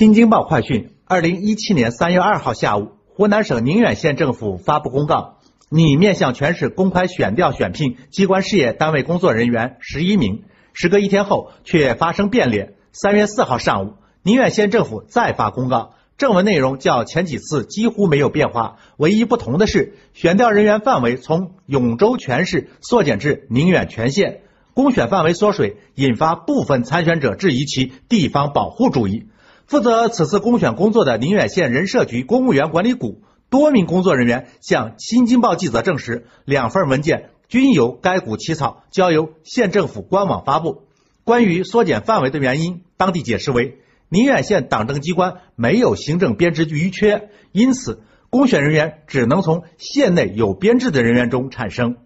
[0.00, 10.44] 新京报快讯：二零一七年三月二号下午，湖南省宁远县政府发布公告，拟面向全市公开选调选聘机关事业单位工作人员十一名。
[10.72, 12.76] 时隔一天后，却发生变脸。
[12.92, 13.92] 三月四号上午，
[14.22, 24.40] 宁远县政府再发公告，正文内容较前几次几乎没有变化，唯一不同的是，选调人员范围从永州全市缩减至宁远全县，
[24.72, 29.26] 公选范围缩水，引发部分参选者质疑其地方保护主义。
[29.70, 40.88] 负责此次公选工作的宁远县人社局公务员管理股多名工作人员向新京报记者证实，两份文件均由该股起草，交由县政府官网发布。
[41.22, 51.96] 关于缩减范围的原因，当地解释为宁远县党政机关没有行政编制余缺，因此公选人员只能从县内有编制的人员中产生。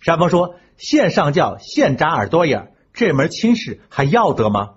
[0.00, 4.70] 山峰说：“县上叫，县扎耳朵眼儿。”这门亲事还要得吗？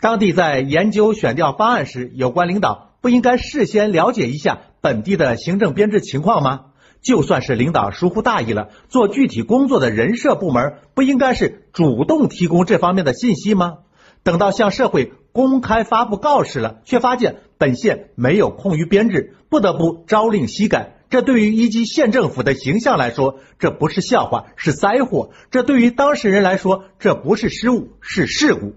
[0.00, 6.66] 当地在研究选调方案时，有关领导不应该事先了解一下本地的行政编制情况吗？
[7.02, 13.78] 就算是领导疏忽大意了，做具体工作的人社部门不应该是主动提供这方面的信息吗？
[14.22, 20.95] 等到向社会公开发布告示了，却发现本县没有空余编制，不得不朝令夕改。
[21.08, 28.74] 这对于一级县政府的形象来说，这不是笑话，是灾祸；这对于当事人来说，这不是失误，是事故。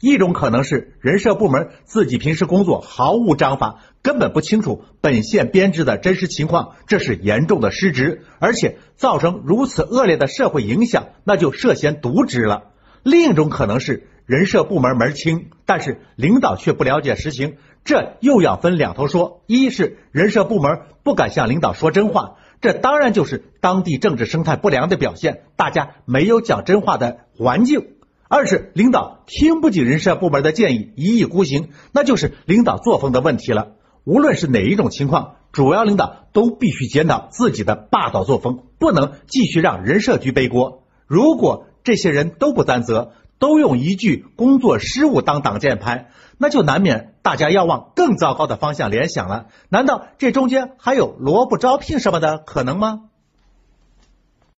[0.00, 12.64] 一种可能是人社部门自己平时工作毫无章法，根本不清楚本县编制的真实情况，这是严重的失职，而且造成如此恶劣的社会影响，那就涉嫌渎职了。
[13.02, 14.08] 另一种可能是。
[14.26, 19.42] 人社部门门清，但是领导却不了解实情，这又要分两头说。
[19.46, 27.82] 一是人社部门不敢向领导说真话，这当然就是当地政治生态不良的表现，大家没有讲真话的环境；
[28.26, 33.72] 二是领导听不进人社部门的建议，一意孤行，那就是领导作风的问题了。
[34.04, 40.84] 无论是哪一种情况，主要领导都必须检讨自己的霸道作风，不能继续让人社局背锅。
[41.06, 49.46] 如果这些人都不担责，都用一句工作失误当挡箭牌，那就难免大家要往更糟糕的方向联想了。
[49.68, 53.10] 难道这中间还有萝卜招聘什么的可能吗？